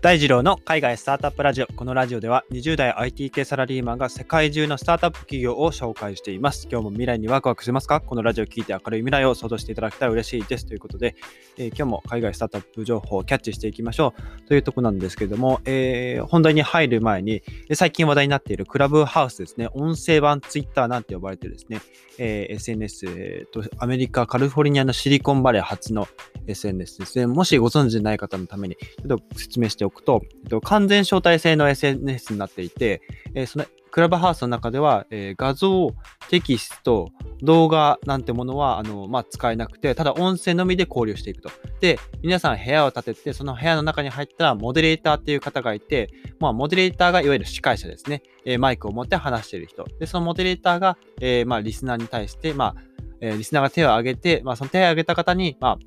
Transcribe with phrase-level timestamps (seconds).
[0.00, 1.66] 大二郎の海外スタートアップラジオ。
[1.66, 6.68] このラジオでは20代 IT 系サラリーマンが世界中のスタートアップ企業を紹介しています。
[6.70, 8.00] 今日も未来にワクワクしますか？
[8.00, 10.66] このラジオを聞いて明るい未来を想像していただけたら嬉しいです。
[10.66, 11.16] ということで、
[11.56, 17.42] えー、今日も海外スタートアップ情報をキャッチしていきましょうというとこなんですけれども、えー、本題に入る前に、
[17.74, 21.80] 最近話題になっているクラブハウスですね、音声版ツイッターなんて呼ばれてですね、
[22.18, 26.06] えー、SNS、えーと、アメリカ・カリフォルニアのシリコンバレー初の
[26.46, 27.26] SNS ですね。
[27.26, 33.02] もしご存知ない方のために、ちょっと説明しておくと、えっと、完全招待制の SNS になっていて、
[33.34, 35.90] え、そのクラブハウスの中では、えー、画像、
[36.28, 37.08] テキスト、
[37.42, 41.50] 動画なんてものはあの、まあ、使えなくて、ただ音声のみで交流していくと。
[41.80, 48.22] で、皆さん部屋を建てて、その部屋の中に入ったらモデレーターっていう方がいて、まあ、モデレーターがいわゆる司会者ですね。
[48.44, 49.84] えー、マイクを持って話している人。
[49.98, 52.74] で、そのモデレーターが、えー、まあ、リスナーに対して、まあ、
[53.20, 55.78] えー、リスナーが手を挙げて、まあ、その手を挙げた方に、まあ、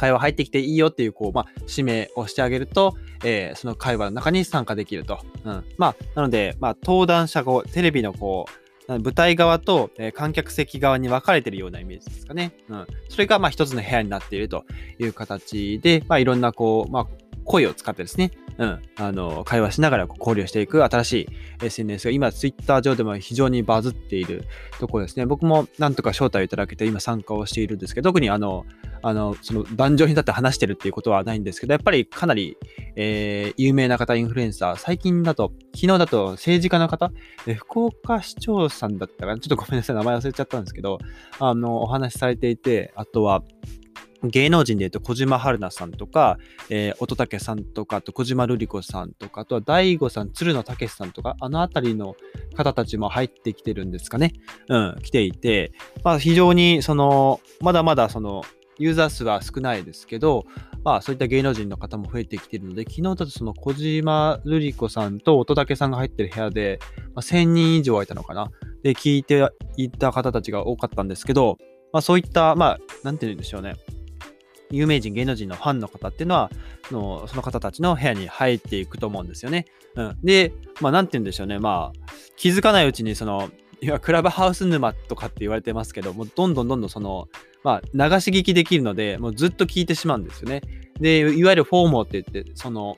[0.00, 5.18] 会話入ってきていいよっていう、こう、まあ、指名をしてあげると、えー、その会話の中に参加できると。
[5.44, 5.64] うん。
[5.76, 8.46] まあ、なので、まあ、登壇者後、テレビのこ
[8.88, 12.54] う、舞台側と、え、観客席側に分かれてるようなイメージですかね。
[12.70, 12.86] うん。
[13.10, 14.64] それが、まあ、一つの部屋になっていると
[14.98, 17.06] いう形で、まあ、いろんな、こう、まあ、
[17.50, 21.28] 声を使ってですね、うん、あの、会話しながら交流していく新しい
[21.64, 24.44] SNS が今、Twitter 上でも非常にバズっている
[24.78, 25.26] ところですね。
[25.26, 28.66] 僕もなんとか招待をいただけて今参加をしているんですけど、特にあの、
[29.02, 32.56] あの、その壇上に立って話してるっていうことはないんですけど、やっぱりかなり、
[32.94, 37.10] えー、有名な方、インフルエンサー、最近だと、昨日だと政治家の方、
[37.46, 40.98] え福岡市長さんだったかな、ちょっとごめんなさい、名前忘れちゃったんですけど、
[41.40, 43.42] あの、お話しされていて、あとは、
[44.22, 52.16] 芸能人で言うと小島春菜さんとか、えー、乙武さんとか、あと小島瑠璃子さんとか、あとは大悟さん、鶴野武さんとか、あのあたりの
[52.56, 54.32] 方たちも入ってきてるんですかね。
[54.68, 55.72] うん、来ていて、
[56.04, 58.42] まあ非常にその、まだまだその、
[58.78, 60.46] ユーザー数は少ないですけど、
[60.84, 66.78] まあそういった芸能人の方も増えてきてるので、昨日だとその小島瑠璃子さんと乙武さんが入ってる部屋で、
[67.14, 68.50] まあ、1000人以上はいたのかな。
[68.82, 71.58] で、聞いていた方たちが多かったんですけど、
[71.92, 73.74] まあそういった、まあ、なんて言うんでしょうね。
[74.70, 76.50] 有名人、芸能人のファンの方っていうのは、
[76.90, 79.66] のその方たちの部屋に入っていくと思うんですよね。
[79.96, 81.58] うん、で、まあ、なんて言うんでしょうね。
[81.58, 83.50] まあ、気づかないうちに、その、
[83.82, 87.28] いや、クラブハウス沼とかって言われてますけど、もうどんどんどんどんその、
[87.64, 90.62] まあ、流し聞きできるので、もうずっと聞いてしまうんですよね。
[91.00, 92.96] で、いわゆるフォーモーって言って、その、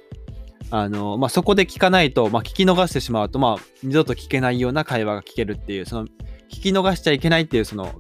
[0.71, 6.07] あの、まあ、そこで聞かないと、まあ、聞き逃してしまうと、まあ、二度と聞けないような会話が聞けるっていう、その、
[6.51, 7.93] 聞き逃しちゃいけないっていう、その、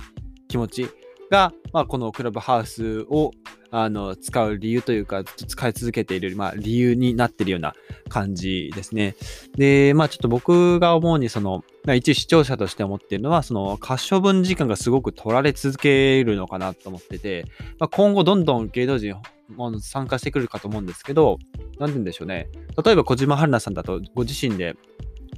[0.48, 0.88] 気持ち
[1.30, 3.30] が、まあ、このクラブハウスを
[3.74, 7.74] あの、使う理由というか、使い続けている、まあ、理由になっているような
[8.10, 9.16] 感じですね。
[9.56, 17.46] で、まあ、ちょっと僕が思うに、その、一視聴者として思っているのは、その、可処分時間がすごく取られ続けるのかなと思ってて、
[17.78, 19.16] まあ、今後どんどん芸能人
[19.56, 21.38] も参加してくるかと思うんですけど、
[21.78, 22.48] なんて言うんでしょうね。
[22.84, 24.76] 例えば小島春菜さんだと、ご自身で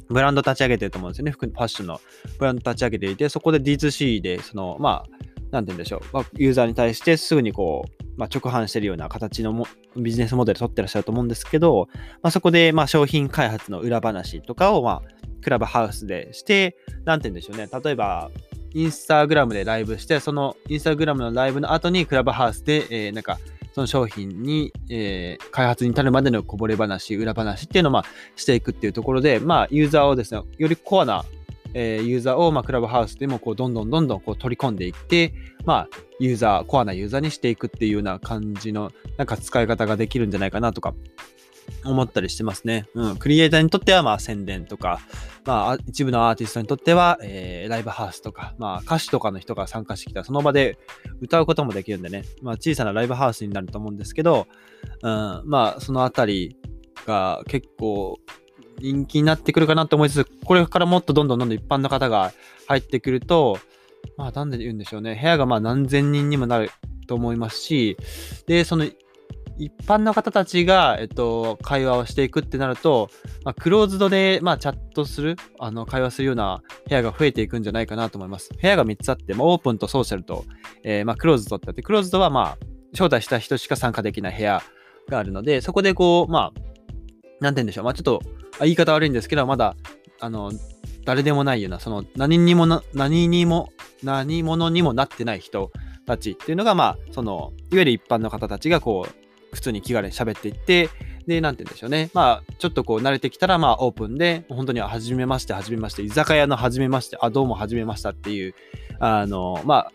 [0.09, 1.31] ブランド立ち上げてると思うんですよね。
[1.31, 2.01] 服、ファッションの
[2.39, 6.01] ブランド立ち上げていて、そこで D2C で、その、まあ、なんて言うんでしょう。
[6.13, 9.67] まあ、ユーザーに対してすぐにこう、まあ、直販してるような形のも
[9.97, 11.89] ビジネスモデル取ってらっしゃると思うんですけど、
[12.23, 17.69] まあ、そこでまあ商品開発の裏話とかをまあクラブハウスでして、なんて言うんでしょうね。
[17.85, 18.31] 例えば、
[18.73, 23.39] インスタグラムでライブして、そのインスタグラムのライブの後にクラブハウスで、えー、なんか、
[23.73, 28.05] その商品に、えー、開発に至るまでのこぼれ話、裏話っていうのをまあ
[28.37, 31.25] していくっていうところで、まあ、ユーザーをですね、よりコアな
[31.75, 35.89] え、ユーザーを、まあ、クラブハウスでもこうどんどんどんどんこう取り込んでいって、まあ、
[36.21, 40.95] ユーザー、コアなユーザーにしていくっていうような感じのなんか使い方ができるんじゃないかなとか
[41.85, 42.87] 思ったりしてますね。
[42.95, 43.17] うん。
[43.17, 45.01] クリエイターにとってはまあ宣伝とか、
[45.45, 50.79] まあ一部のアーティストにとっては、え、ライブハウスとか、まあ歌手とかの人が参加してきたその場で
[51.21, 54.47] 歌うこともできるんでね、まあ小さなライブハウスになると思うんですけど、
[55.03, 56.57] うん、まあそのあたり
[57.07, 58.19] が結構
[58.79, 62.33] 人気になってくるかなと思いつつ、これからもっとどんどんどんどん一般の方が
[62.67, 63.59] 入ってくると、
[64.17, 65.19] まあ、なんで言うんでしょうね。
[65.21, 66.71] 部屋がまあ何千人にもなる
[67.07, 67.97] と思いますし、
[68.47, 68.87] で、その
[69.57, 73.11] 一般の方たちが、えっと、会話をしていくってなると、
[73.45, 78.51] まあ、クローズドで、まあ、チャットする、あの、会話するような部屋が増えていくんじゃないかなと思います。
[78.61, 80.45] 部屋が3つあって、まあ、オープンとソーシャルと、
[80.83, 82.59] えー、まあ、クローズドってあって、クローズドは、まあ、
[82.93, 84.63] 招待した人しか参加できない部屋
[85.09, 86.61] があるので、そこでこう、まあ、
[87.41, 87.85] なんて言うんでしょう。
[87.85, 88.23] まあ、ちょっと、
[88.61, 89.77] 言い方悪いんですけど、まだ、
[90.21, 90.53] あの、
[91.05, 93.71] 誰でもないような、その、何にもな、何にも、
[94.03, 95.71] 何者にもなってない人
[96.07, 100.91] たちっていうのが、まあ、その、いわゆる一般の方たちが、こう、普通に気軽に喋っていって、
[101.27, 102.11] で、なんて言うんでしょうね。
[102.13, 108.55] まあ、ちょっとこう、慣れてきたら、まあ、オープンで、本当に、はじめまして、はじめまして、居酒屋のはじめまして、あ、どうもはじめましたっていう、
[108.99, 109.93] あの、まあ、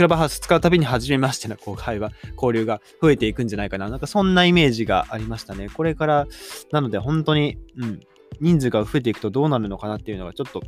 [0.00, 3.90] クラブハウス使うたびに初めましてのこう会話、交流が増えていくんじゃないかな。
[3.90, 5.68] なんかそんなイメージがありましたね。
[5.68, 6.26] これから、
[6.72, 8.00] なので本当に、うん、
[8.40, 10.62] 人数が増えていくとどうなるのかなっていうのがちょっと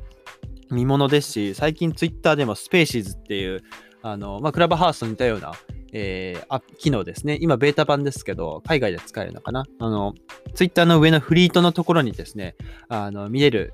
[0.70, 3.62] 見ものですし、最近ツイッターでもスペーシーズっていう、
[4.02, 5.52] あの、まあ、クラブハウスと似たような、
[5.94, 7.38] えー、機能ですね。
[7.40, 9.64] 今、ベータ版ですけど、海外で使えるのかな。
[9.78, 10.12] あの、
[10.52, 12.54] ツイッターの上のフリートのところにですね、
[12.90, 13.72] あの、見れる、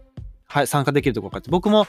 [0.50, 1.86] はい、参加できるところがあって、僕も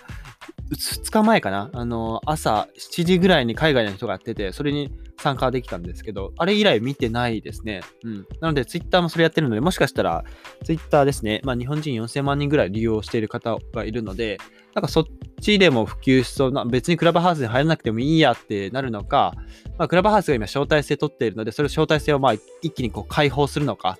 [0.71, 7.81] 2日前かな、あの、朝7時ぐらいに海外の人がやってて、それに参加できたんですけど、あれ以来見てないですね。
[8.03, 8.27] うん。
[8.41, 10.25] なので、ツイッターもそれやってるので、もしかしたら、
[10.65, 14.39] ツイッターですね、まあ、日本人4000万人ぐらい利用している方がいるので、
[14.75, 15.05] なんかそっ
[15.41, 19.33] ちでも普及しそうな、別にクラブハウスに入らなくてもいいやってなるのか、
[19.77, 23.97] まあ、クラブハウスが今招待制取っているので、それを招待制をまあ一気にこう解放するのか、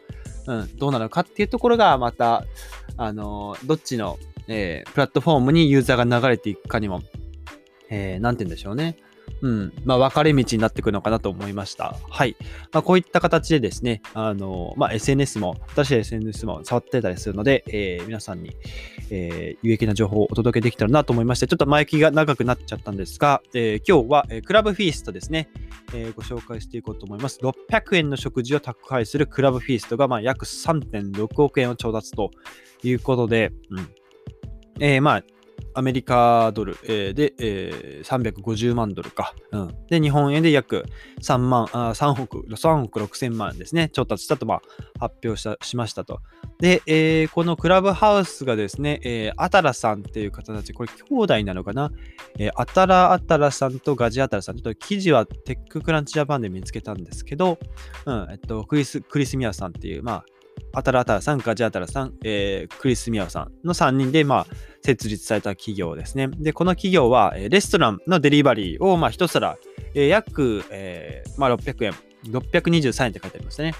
[0.48, 2.46] うん、どうなのかっていうところが、また、
[2.98, 4.18] あのー、どっちの、
[4.50, 7.02] えー、プラットフォームにユーザーが流れていくかにも、
[7.90, 8.98] えー、なんて言うんでしょうね。
[9.42, 11.96] うん、まあ、分かれ道になってくるのかなと思いました。
[12.10, 12.36] はい。
[12.72, 18.52] まあ、こういった形でですね、あの、まあ、SNS も、新しい SNS も触ってたりするので、えー、皆さんに、
[19.10, 25.50] えー、有益な情報をお届けできたらなと思いまして、ちょっと前置きが長くなっちゃったんですが、えー、今日は、え、クラブフィーストですね、
[25.94, 27.40] え、ご紹介していこうと思います。
[27.40, 32.32] 600円の食事を宅配するクラブフィーストが、まあ、約3.6億円を調達と
[32.84, 33.90] いうことで、うん。
[34.80, 35.24] えー、まあ、
[35.76, 39.34] アメリカドル、えー、で、えー、350万ドルか。
[39.52, 39.76] うん。
[39.88, 40.86] で、日本円で約
[41.22, 44.62] 3万、あ3億、3億6千万ですね、調達したと、まあ、
[45.00, 46.22] 発表したしましたと。
[46.60, 51.92] で、えー、このクラブハウスがですね、えー、アタラさんっていう方たち、これ兄弟なのかな？
[52.38, 57.60] えー、アタラアタラさんとガジアタラさん、ちょっと記事はテッククランチジャパンで見つけたんですけど、
[58.06, 60.26] うん、えっと、クリス、クリスミアさんっていう、まあ、
[60.74, 64.48] アタラアタラさん、ガジアタラさん、えー、クリス・ミアオさんの3人で、まあ、
[64.84, 66.28] 設立された企業ですね。
[66.28, 69.58] で、この企業は、レストランのデリバリーを、まあ、一皿、
[69.94, 71.94] えー、約、えーまあ、600円、
[72.26, 73.74] 623円って書いてありましたね。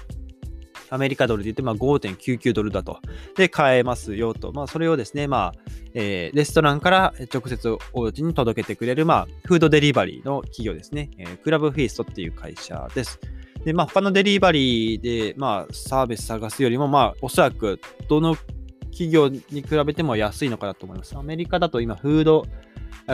[0.90, 2.98] アメリカドルで言って、まあ、5.99ドルだと。
[3.36, 4.52] で、買えますよと。
[4.52, 11.10] まあ、それをですね、まあ、えー、レストランから直接お家に届けてくれる、まあ、フードデリバリーの企業ですね。
[11.18, 13.20] えー、クラブフィーストっていう会社です。
[13.64, 18.36] で、まあ、他のデリバリーで、まあ、サービス探すよりも、まあ、おそらく、どの
[18.90, 21.16] 企業に比べても安いのかなと思います。
[21.16, 22.46] アメリカだと今、フード、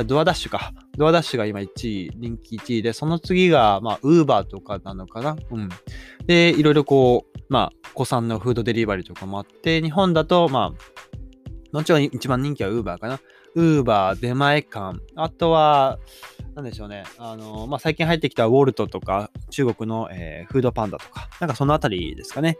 [0.06, 0.72] ドアダッシュか。
[0.96, 5.36] ドアダッシュが今1位、人気1位で、その次が、まあ、ウーバーとかなのかな。
[5.50, 5.68] うん。
[6.26, 13.20] で、いろいろこう、まあ、古参のフードデリバリーとかもあって、日本だと、まあ、もちろん一番人気はウーバーかな。
[13.54, 15.98] ウーバー、出前館、あとは、
[16.56, 17.04] なんでしょうね。
[17.18, 22.56] あの、まあ、最近入ってきたウォルトとか、中国の、えー、フードパンダとか、なんかそのあたりですかね。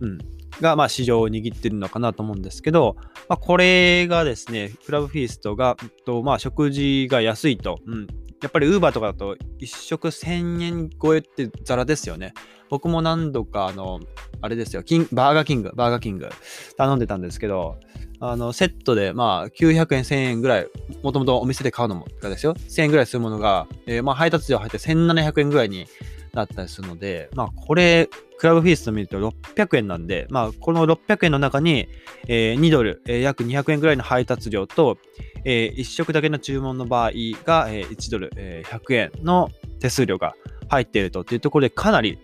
[0.00, 0.18] うん。
[0.60, 2.96] が、まあ、市場を握ってるのかなと思うんですけど、
[3.28, 8.08] まあ、これがですね、クラブフィーストが、とまあ、食事が安いと、うん。
[8.42, 12.34] やっぱりウーバーとかだと、1食1000円超えってザラですよね。
[12.68, 14.00] 僕も何度か、あの、
[14.40, 16.28] あれですよ、キンバーガーキング、バーガーキング
[16.76, 17.78] 頼んでたんですけど、
[18.20, 20.66] あの、セットで、まあ、900円、1000円ぐらい、
[21.02, 25.86] もともとお店で買うのも、がですよ、1000円ぐらいするものが、えー、まあ、配達料入って1700円ぐらいに
[26.32, 28.08] なったりするので、まあ、これ、
[28.38, 31.88] クラブフィースト見ると600円なんで、まあ、この600円の中に、
[32.28, 34.98] えー、2ドル、えー、約200円ぐらいの配達料と、
[35.44, 37.10] えー、1食だけの注文の場合
[37.44, 40.34] が、えー、1ドル、えー、100円の手数料が
[40.68, 42.18] 入っているとっていうところでかなり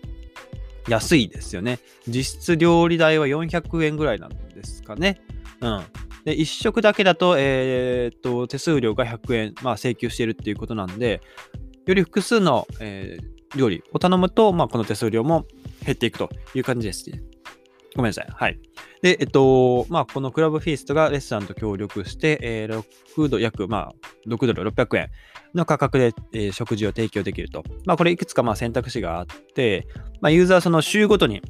[0.87, 1.79] 安いですよね。
[2.07, 5.21] 実質料理代は400円ぐらいなんですかね。
[5.63, 5.83] うん。
[6.25, 11.21] で、1食だけだと、えー、っと、手数料が100円、まあ、請求しているっていうことなんで、
[11.85, 15.45] より複数の、えー、料理を頼むと、まあ、この手数料も
[15.85, 17.21] 減っていくという感じですね。
[17.95, 18.27] ごめんなさい。
[18.29, 18.59] はい。
[19.01, 22.83] で、えっと、まあ、このクラブフィーストがレストランと協力して、えー、
[23.15, 23.93] 6度、約、まあ、
[24.27, 25.09] 6ドル600円
[25.53, 27.63] の価格で、えー、食事を提供できると。
[27.85, 29.87] まあ、これいくつかまあ選択肢があって、
[30.21, 31.41] まあ、ユーザーその週ごとに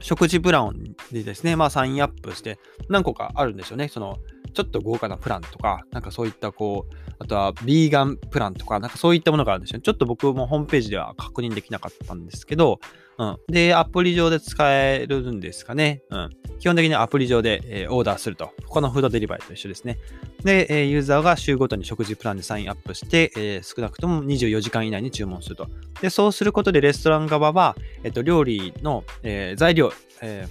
[0.00, 3.88] 食事プランでですね、まあ、サインアップして何個かあるんですよね。
[3.88, 4.18] その、
[4.54, 9.80] ちょっと豪華なプランとか、なんかそういったこう、あとはビーガンプランとか、なんかそういったものがあるんですよ。
[9.80, 12.80] ちょっと僕もホームページでは確認できなかったんですけど、
[13.18, 13.36] うん。
[13.48, 16.02] で、アプリ上で使えるんですかね。
[16.10, 16.30] うん。
[16.60, 18.52] 基本的にはアプリ上で、えー、オーダーすると。
[18.66, 19.98] 他のフードデリバリーと一緒ですね。
[20.44, 25.66] で、えー、ユーザーが週ごとに食事プランでサインアップして、えー、少なくとも24時間以内に注文すると。
[26.00, 30.46] で、そうすることでレストラン側は、えっ、と、料理の、え材料、え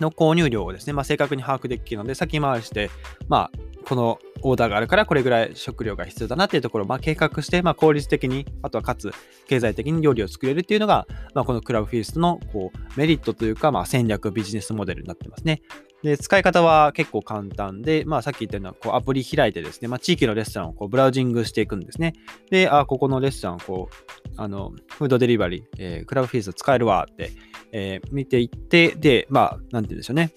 [0.00, 2.90] の購入量をですね、まあ、正確に把握できるので、先回りして、
[3.28, 9.12] まあ、このオーダーがあるからこれぐらい食料が必要だなっていうところをまあ計画して、まあ、効率的に、あとはかつ
[9.48, 15.62] 経済的に料理を作れるっていうのが、まあ、このクラブフィーストのこうメリットというか、まあ、戦略ビジネスモデルになってますね。
[16.02, 22.12] で、使い方は結構簡単で、まあ、さっき言ったようなこうアプリ開いてですね、まあ、地域のレストランをこうブラウジングしていくんですね。
[22.50, 27.32] で、あ、ここのレストラン、こう、あの、フードデリバリー、えー、クラブフィースト使えるわって、
[27.72, 30.32] えー、見ていって、で、まあ、なんて言うんでしょうね。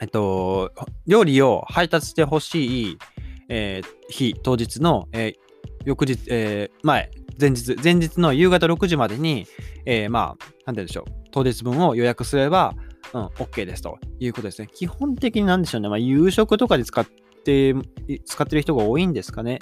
[0.00, 0.72] えっと、
[1.06, 2.98] 料理を配達してほしい、
[3.48, 5.34] えー、日、当日の、えー、
[5.84, 7.10] 翌日、えー、前、
[7.40, 9.46] 前日、前日の夕方6時までに、
[9.86, 12.74] えー、まあ、なんて言うんでしょう、当日分を予約すれば、
[13.12, 14.68] うん、OK ですということですね。
[14.72, 17.06] 基本的になんでしょうね、まあ、夕食とかで使っ
[17.44, 17.74] て、
[18.24, 19.60] 使ってる人が多いんですかね。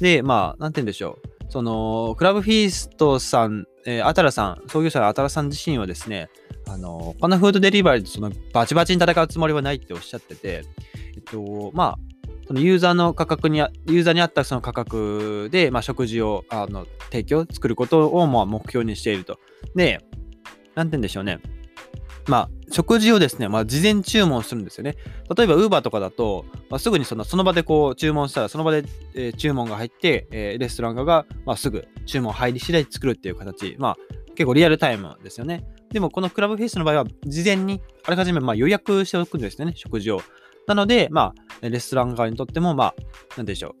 [0.00, 1.29] で、まあ、なんて言うんでしょう。
[1.50, 6.30] その、クラブフィーストさん、えー、アタラさん、創業者のアタラさん自身はですね、
[6.68, 10.62] あの、このフードデリバリーとそのバチバチに戦うつもりはないっておっしゃってて、
[11.16, 11.98] えっと、まあ、
[12.46, 19.38] そのユーザーの価格に、ユーザーに合ったその価格で、まあ、食事をあの提供、作ることをまあ目標にしていると。
[19.74, 20.00] で、
[20.76, 21.40] なんて言うんでしょうね。
[22.26, 24.96] まあ、食事をですね、まあ、事前注文するんですよね。
[25.36, 28.84] 例えば、Uber とかだと、まあ、すぐにそのその場でこう注文したら、その場で、
[29.14, 33.96] えー、注文が入って、えー、レストラン側が、まあ、すぐ注文入り次第作るっていう形、まあ、
[34.34, 35.64] 結構リアルタイムですよね。
[35.92, 40.22] でも、このクラブフェイスの場合は、事前にあらかじめまあ予約しておくんですね、食事を。
[40.66, 42.94] なので、まあ、レストラン側にとっても、まあ、
[43.36, 43.74] なんでしょ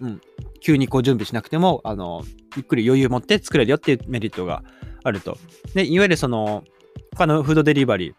[0.00, 0.06] う。
[0.06, 0.20] うん。
[0.60, 2.22] 急にこう準備しなくても、あの、
[2.56, 4.62] ゆっくり余裕を持って作れるよっていうメリットが
[5.02, 5.38] あると。
[5.74, 6.64] で、いわゆるその、
[7.16, 8.10] 他のフードデリバリ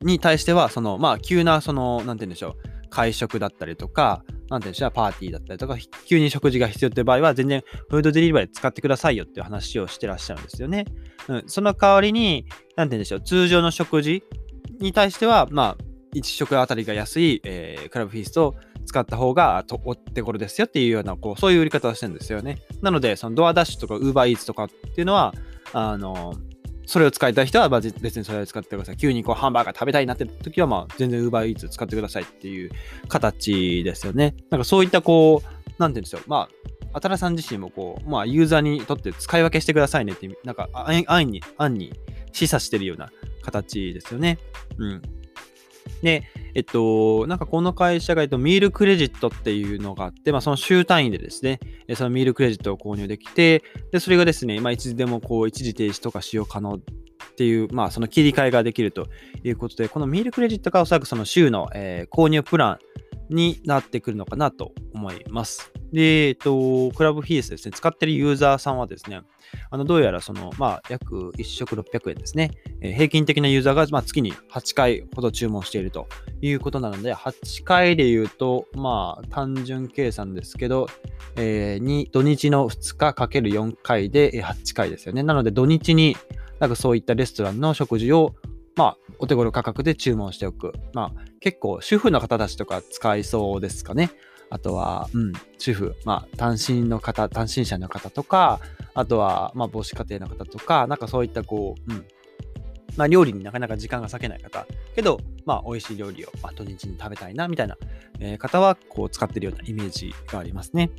[0.00, 2.88] ーに対しては、その、まあ、急な、その、なんて言うんでしょう。
[2.88, 10.84] 会食だったりとか、なんていうんでしょう、パーティーだったりとか、急に食事が必要っていう場合は、全然フードデリバリー使ってくださいよっていう話をしてらっしゃるんですよね。
[11.28, 12.46] うん、その代わりに、
[12.76, 14.22] なんて言うんでしょう、通常の食事
[14.78, 15.84] に対しては、まあ、
[16.14, 22.58] 1食あたりが安い、えー、クラブフィーストを使った方がとお手頃ですよっていうような、こう、そういう売り方をしてるんですよね。
[22.82, 25.32] なので、そのドアダッシュとかウーバーイーツとかっていうのは、
[25.72, 26.34] あの、
[26.86, 28.96] それを使いたい人は、別にそれを使ってください。
[28.96, 32.70] 急にこうハンバーガー食べたいなって時は、まあ、全然 Uber Eats 使ってくださいっていう
[33.08, 34.34] 形ですよね。
[34.50, 35.48] なんかそういったこう、
[35.78, 36.22] なんて言うんでしょう。
[36.26, 41.92] まあ、あたらさん自身もこう、まあ、ユーザーにとって使い分けしてくださいねって、なんか、安に、安に
[42.32, 43.10] 示唆してるような
[43.42, 44.38] 形ですよね。
[44.78, 45.02] うん。
[46.02, 46.24] で、
[46.54, 51.60] えっと、なんかこの会社が、えっと、ミールクレジットっていうのがあって、まあ、その週単位でですね、
[51.94, 56.80] そのミールクレジットを購入できて、で、それがですね、まあ、いつでもこう、一時停止とか使用可能っ
[57.36, 59.08] ていう、まあ、その切り替えができると
[59.42, 62.78] いうことで、このミールクレジットがおそらくその週の、えー、購入プラン
[63.32, 65.72] になってくるのかなと思います。
[65.92, 69.20] で、えっと、クラブフィースですね、使ってるユーザーさんはですね、
[69.70, 72.50] あの、どうやらその、まあ、約1食600円ですね。
[72.80, 76.08] えー、平均的なユーザーが、まあ、月に8回ほど注文していると
[76.40, 80.86] いうことなので、8回で言うと、まあ、単純計算ですけど、
[81.36, 85.22] えー、に土日の2日かける4回で8回ですよね。
[85.22, 86.16] なので、土日に、
[86.58, 88.34] なんかそういったレストランの食事を、
[88.76, 90.72] まあ、お手頃価格で注文しておく。
[90.94, 94.10] まあ、結構主婦の方たちとか使いそうですかね。
[94.50, 98.60] あとは、うん、主婦、まあ、単身の方、単身者の方とか、
[98.94, 102.04] あとは、まあ、母子家庭の方とか、なんかそういったこう、うん、
[102.96, 107.78] まあ、料理になかなか時間が割けない方、けど、まあ、美味しい料理を、まあ、土日に食べたいな、みたいな、
[108.20, 110.90] えー、方は、こう、使ってるようなイメージがありますね。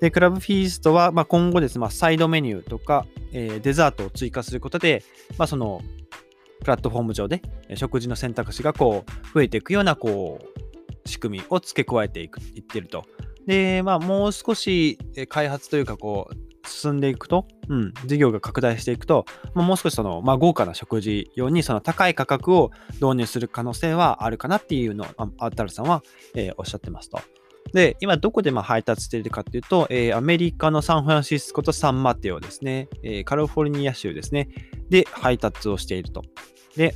[0.00, 5.04] で、クラブフィーストは、まあ、今後ですね、まあ、サイドメニューとか、えー、デザートを追加することで、
[5.36, 5.82] まあ、その、
[6.60, 7.42] プラットフォーム上で
[7.74, 13.04] 食事の選択肢がこう増えていくようなこう仕組みを付け加えていくいってると。
[13.46, 14.98] で、まあ、もう少し
[15.28, 25.06] 開発というか、こう、進んでいくと、うん、事業が拡大していくと、まあ、もう少しその、まあ、豪華な食事用にその高い価格を導入する可能性はあるかなっていうのを、
[25.38, 26.02] アッタルさんは、
[26.34, 27.20] えー、おっしゃってますと。
[27.72, 34.48] で、今どこでま配達しているかというと、えー、アメリカのサンフランシスコとサンマテオですね、えー、カリフォルニア州ですね、
[34.88, 36.22] で配達をしていると。
[36.76, 36.94] で、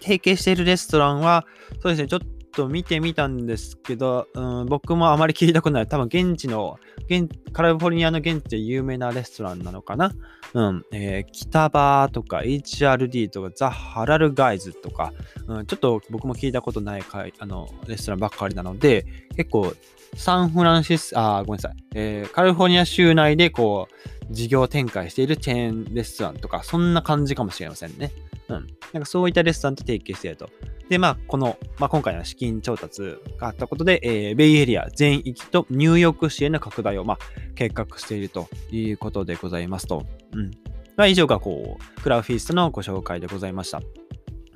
[0.00, 1.46] 提携しているレストランは、
[1.82, 2.20] そうですね、ちょっ
[2.58, 5.86] と見てみたんですけど、うん、僕もあまり聞いたことない。
[5.86, 10.12] 多分現地の、現カリフォルニアの現地で有名なレストランなのかな？
[10.54, 10.84] うん。
[10.92, 15.12] えー、北場とか HRD とかザ・ハラルガイズとか、
[15.46, 19.72] うん、ちょっと僕も聞いたことないかいあのレストランばっかりなので、結構
[20.16, 21.76] サンフランシス、あ、ごめんなさい。
[21.94, 28.12] えー、カリフォルニア州内でこう、事業展開しているチェーンレストランとか、そんな感じかもしれませんね。
[28.48, 28.66] うん。
[28.92, 30.50] なんかそういったレストランと提携していると。
[30.88, 37.18] で、まあ、この、まあ、今回の資金調達があったことで、えー、ベイエリア全域とニューヨーク市への拡大を、まあ、
[37.54, 40.06] 計画しているということでございますと。
[40.32, 40.50] うん。
[40.96, 43.82] まあ、以上が、こう、クラウフィーストのご紹介でございました。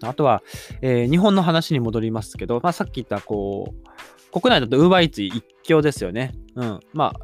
[0.03, 0.43] あとは、
[0.81, 3.75] えー、日本の話に戻りますけど、まあ、さっき言った、こ
[4.33, 6.33] う、国内だと UberEats 一強ですよね。
[6.57, 6.81] うん。
[6.95, 7.21] まあ、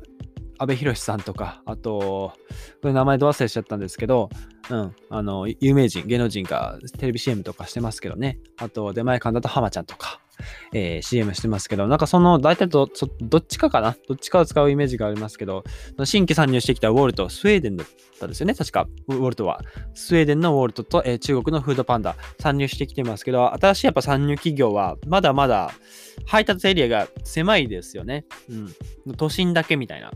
[0.59, 2.33] 阿部寛さんとか、あと、
[2.83, 4.29] これ名前ど忘れしちゃったんですけど、
[4.71, 8.39] うん、あの、有名人、芸能人がテレビ CM とかしてますけどね。
[8.59, 10.21] あと、出前館だと浜ちゃんとか、
[10.73, 12.87] えー、CM してますけど、なんかその、大体ど
[13.21, 13.97] どっちかかな？
[14.07, 15.65] どっちかを使うイメージがありますけど、
[16.05, 17.87] 新規参入してきたウォルト、スウェーデンだっ
[18.21, 19.63] たんですよね、確か、ウォルトは。
[19.95, 25.73] スウェーデンのウォルトと、えー、中国のフードパンダ、参入してきてますけど、新しいやっぱ参入企業は、まだまだ
[26.27, 28.27] 配達エリアが狭いですよね。
[29.07, 29.17] うん。
[29.17, 30.13] 都心だけみたいな。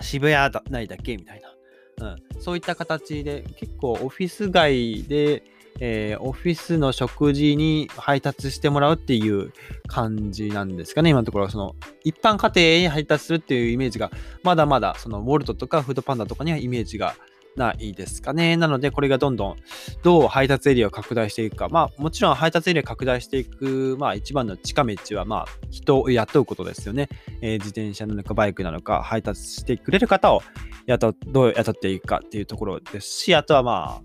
[0.00, 1.53] 渋谷内だけみたいな。
[1.98, 5.44] うん、そういった形で結構オフィス街で
[5.80, 9.52] えー、オフィスの食事に配達してもらうっていう
[9.88, 11.50] 感じなんですかね、今のところは。
[11.50, 11.74] その、
[12.04, 14.10] 一般家庭に配達するっていうイメージが、
[14.42, 17.16] まだまだ、その、ウォルトとかフードパンダとかにはイメージが
[17.56, 18.56] ないですかね。
[18.56, 19.56] なので、これがどんどん、
[20.02, 21.68] どう配達エリアを拡大していくか。
[21.68, 27.08] まあ、もちろん配達エリア拡大していく、まあ、一番の近道は、まあ、人を雇うことですよね。
[27.40, 30.42] えー、自転車なのか、バイクなのか、配達してくれる方を
[30.86, 34.02] 雇、どう雇っていくかっていうところですし、あとはまあ、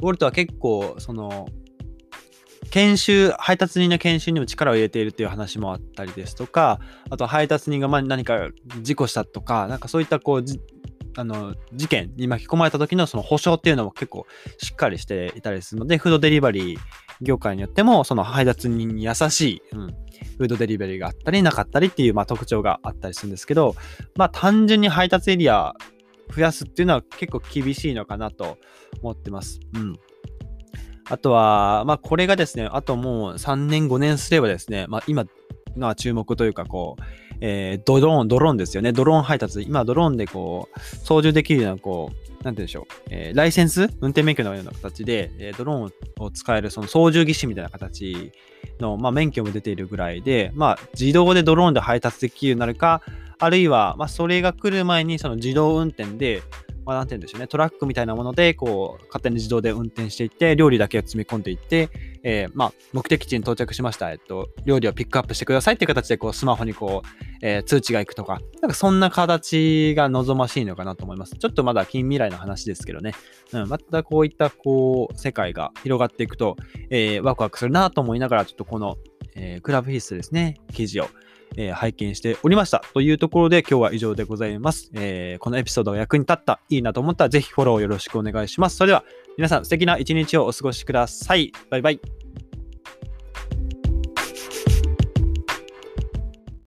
[0.00, 1.46] ウォルトは結構、その、
[2.70, 8.48] 研修、配達人の研修にも力を入れているっていう話もあったりですとか、あと配達人が何か
[8.82, 10.44] 事故したとか、なんかそういったこう、
[11.16, 14.26] あの事件に巻き込まれた時のその保証っていうのも結構
[14.58, 16.80] しっかりしていたりするので、フードデリバリー
[17.22, 23.74] 業界によっても、その配達人に優しい、うん、フードデリバリーがあったりなかったりっていう、まあ、特徴があったりするんですけど、
[24.16, 25.74] まあ単純に配達エリア
[26.34, 28.58] 増やすっていうのは結構厳しいのかなと
[29.00, 29.60] 思ってます。
[29.74, 29.96] うん。
[31.08, 35.24] あとは、まあこれがですね、あともう3年5年すればですね、まあ今
[35.78, 37.02] が注目というかこう、
[37.40, 38.92] えー、ドローン、ドローンですよね。
[38.92, 39.62] ドローン配達。
[39.62, 43.82] 今ドローンでこう、操縦できるようなこう、なんて言うんでしょう、えー、ライセンス？
[44.00, 45.92] 運転免許のような形で、えー、ドローン
[46.24, 48.32] を使えるその操縦技師みたいな形
[48.80, 53.02] の、まあ、免許も出ているぐらいで、まあ、自動でドローンで配達できるようになるか、
[53.38, 56.42] あるいは、まあ、それが来る前にその自動運転で、
[56.84, 61.90] まあ、なんて言うんでしょうね、トラックみたいなもので、こう、勝手に自動で運転していって、料理だけを積み込んでいって、
[62.22, 64.12] えー、まあ、目的地に到着しました。
[64.12, 71.36] えっと、料理をピックアップしてくださいっていう形で、こう、スマホにこう、えー、通知が行くとか、なんかそんな形が望ましいのかなと思います。
[71.36, 73.12] ちょっとまだ近未来の話ですけどね。
[73.52, 76.56] うん、またこういった、こう、世界が広がっていくと、
[76.90, 78.96] えー、ワクワクするなと思いながら、ちょっとこの、
[79.34, 81.08] えー、クラブヒスですね、記事を、
[81.56, 82.82] えー、拝見しておりました。
[82.92, 84.90] というところで今日は以上でございます。
[84.94, 88.76] えー、このエピソードが役に立った、いいなと思ったらぜひフォローよろしくお願いします。
[88.76, 89.04] それでは
[89.36, 91.52] 皆さん素敵な一日をお過ごしください。
[91.70, 92.00] バイバイ。